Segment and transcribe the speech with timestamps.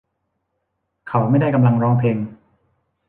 [1.07, 2.17] เขาไม่ได้กำลังร้องเพลง